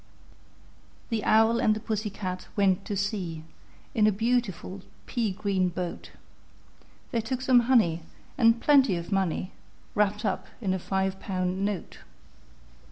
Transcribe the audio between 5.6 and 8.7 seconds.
boat: They took some honey, and